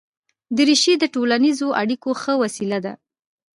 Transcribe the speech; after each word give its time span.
دریشي 0.57 0.93
د 0.99 1.03
ټولنیزو 1.13 1.67
اړیکو 1.81 2.09
ښه 2.21 2.33
وسیله 2.43 2.79
ده. 2.85 2.93